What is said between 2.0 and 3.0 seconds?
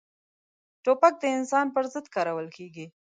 کارول کېږي.